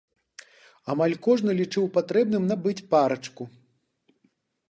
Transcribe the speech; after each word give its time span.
Амаль 0.93 1.13
кожны 1.25 1.51
лічыў 1.59 1.85
патрэбным 1.97 2.43
набыць 2.51 2.85
парачку. 2.93 3.43